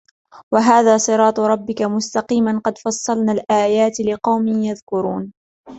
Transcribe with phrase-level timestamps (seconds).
[0.53, 5.33] وهذا صراط ربك مستقيما قد فصلنا الآيات لقوم يذكرون